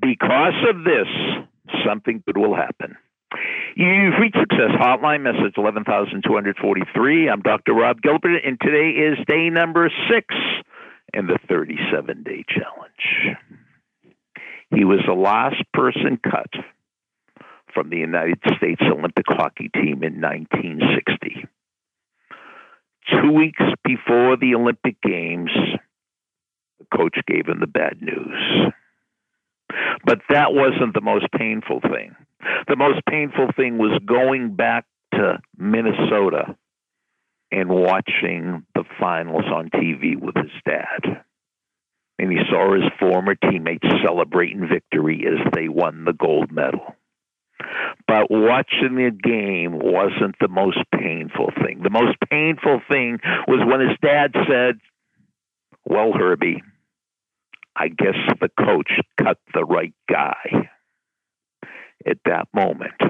[0.00, 1.08] Because of this,
[1.86, 2.96] something good will happen.
[3.76, 7.28] You've reached Success Hotline, message 11243.
[7.28, 7.74] I'm Dr.
[7.74, 10.26] Rob Gilbert, and today is day number six
[11.14, 13.36] in the 37 day challenge.
[14.74, 16.50] He was the last person cut
[17.74, 21.46] from the United States Olympic hockey team in 1960.
[23.10, 25.50] Two weeks before the Olympic Games,
[26.78, 28.49] the coach gave him the bad news.
[30.10, 32.16] But that wasn't the most painful thing.
[32.66, 36.56] The most painful thing was going back to Minnesota
[37.52, 41.22] and watching the finals on TV with his dad.
[42.18, 46.96] And he saw his former teammates celebrating victory as they won the gold medal.
[48.08, 51.82] But watching the game wasn't the most painful thing.
[51.84, 54.80] The most painful thing was when his dad said,
[55.84, 56.64] Well, Herbie,
[57.80, 60.68] I guess the coach cut the right guy.
[62.06, 63.00] At that moment,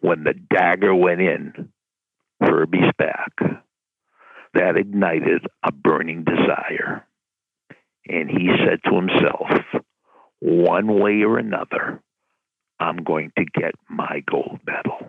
[0.00, 1.72] when the dagger went in
[2.40, 3.32] Herbie's back,
[4.54, 7.04] that ignited a burning desire.
[8.06, 9.50] And he said to himself,
[10.38, 12.00] one way or another,
[12.78, 15.08] I'm going to get my gold medal.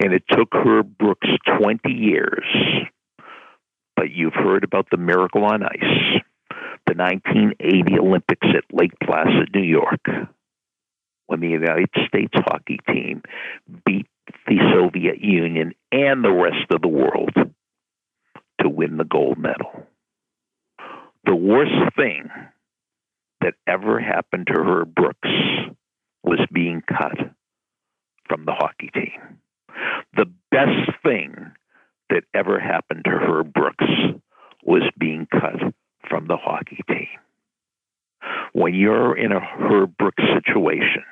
[0.00, 2.44] And it took Herb Brooks 20 years,
[3.96, 6.22] but you've heard about the miracle on ice,
[6.96, 10.00] 1980 Olympics at Lake Placid, New York,
[11.26, 13.22] when the United States hockey team
[13.84, 14.06] beat
[14.46, 17.34] the Soviet Union and the rest of the world
[18.60, 19.86] to win the gold medal.
[21.24, 22.30] The worst thing
[23.40, 25.28] that ever happened to Herb Brooks
[26.22, 27.18] was being cut
[28.28, 29.38] from the hockey team.
[30.16, 31.52] The best thing
[32.10, 33.86] that ever happened to Herb Brooks
[34.64, 35.74] was being cut
[36.26, 37.08] the hockey team.
[38.52, 41.04] When you're in a Herb Brooks situation,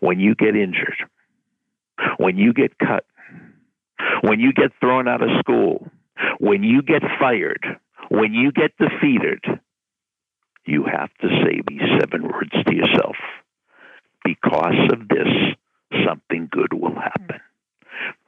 [0.00, 0.96] when you get injured,
[2.18, 3.04] when you get cut,
[4.20, 5.88] when you get thrown out of school,
[6.38, 7.78] when you get fired,
[8.08, 9.42] when you get defeated,
[10.64, 13.16] you have to say these seven words to yourself.
[14.24, 15.28] Because of this,
[16.04, 17.40] something good will happen.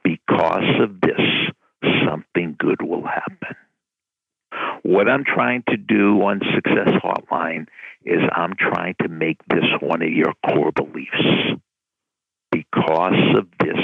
[0.03, 1.19] Because of this,
[2.05, 3.55] something good will happen.
[4.99, 7.67] What I'm trying to do on Success Hotline
[8.03, 11.61] is I'm trying to make this one of your core beliefs.
[12.51, 13.77] Because of this,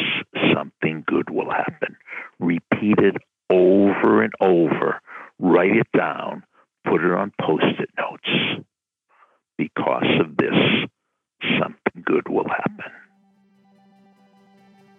[0.53, 1.95] something good will happen.
[2.37, 3.15] Repeat it
[3.49, 4.99] over and over.
[5.39, 6.43] Write it down.
[6.83, 8.65] Put it on post it notes.
[9.57, 10.89] Because of this,
[11.57, 12.91] something good will happen.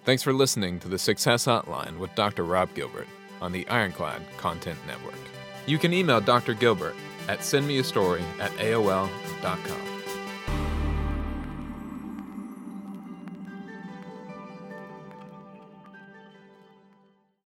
[0.06, 2.44] Thanks for listening to the Success Hotline with Dr.
[2.44, 3.08] Rob Gilbert
[3.42, 5.12] on the Ironclad Content Network.
[5.66, 6.54] You can email Dr.
[6.54, 6.94] Gilbert
[7.28, 9.95] at sendmeastory at AOL.com.